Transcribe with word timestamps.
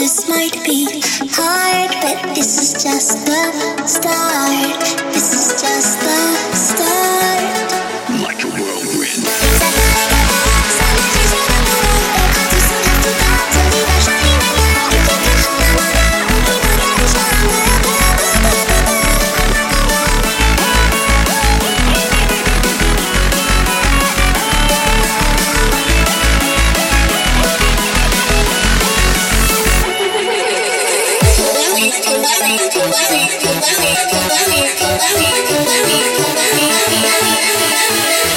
This 0.00 0.26
might 0.30 0.64
be 0.64 0.86
hard, 1.28 1.90
but 2.00 2.34
this 2.34 2.56
is 2.58 2.82
just 2.82 3.26
the 3.26 3.86
start. 3.86 4.80
This 5.12 5.34
is 5.34 5.60
just 5.60 6.00
the 6.00 6.56
start. 6.56 7.59
Thank 31.92 32.06
you. 38.24 38.29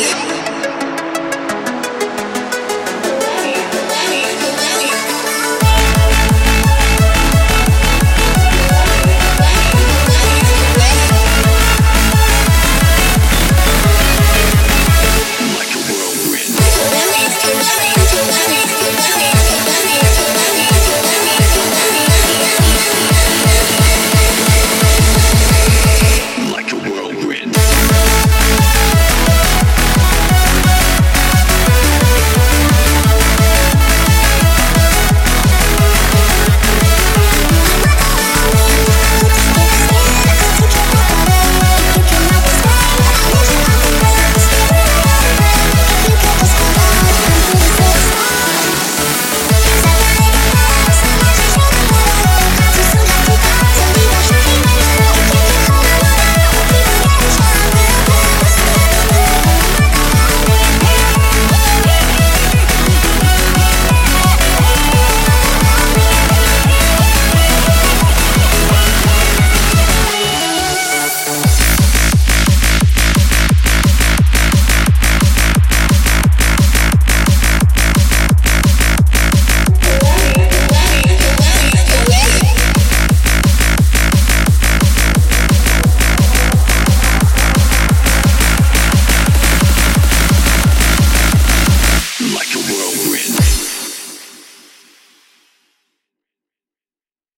Yeah. 0.00 0.29